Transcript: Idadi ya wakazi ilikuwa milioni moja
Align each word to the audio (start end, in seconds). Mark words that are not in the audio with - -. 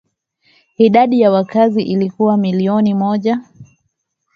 Idadi 0.77 1.21
ya 1.21 1.31
wakazi 1.31 1.81
ilikuwa 1.83 2.37
milioni 2.37 2.93
moja 2.93 3.39